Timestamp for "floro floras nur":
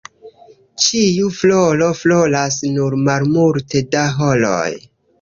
1.41-2.99